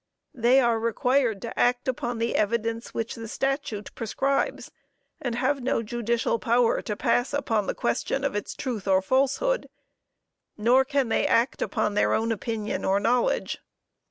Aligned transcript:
They 0.33 0.59
are 0.59 0.79
required 0.79 1.43
to 1.43 1.59
act 1.59 1.87
upon 1.87 2.17
the 2.17 2.35
evidence 2.35 2.91
which 2.91 3.13
the 3.13 3.27
statute 3.27 3.93
prescribes, 3.93 4.71
and 5.21 5.35
have 5.35 5.61
no 5.61 5.83
judicial 5.83 6.39
power 6.39 6.81
to 6.81 6.95
pass 6.95 7.33
upon 7.35 7.67
the 7.67 7.75
question 7.75 8.23
of 8.23 8.33
its 8.35 8.55
truth 8.55 8.87
or 8.87 9.03
falsehood; 9.03 9.69
nor 10.57 10.83
can 10.85 11.09
they 11.09 11.27
act 11.27 11.61
upon 11.61 11.93
their 11.93 12.15
own 12.15 12.31
opinion 12.31 12.83
or 12.83 12.99
knowledge. 12.99 13.59